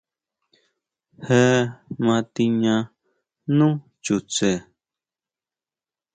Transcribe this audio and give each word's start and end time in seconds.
Je 1.25 1.43
ma 2.03 2.17
tiña 2.35 2.77
nú 3.57 3.67
chutse. 4.03 4.51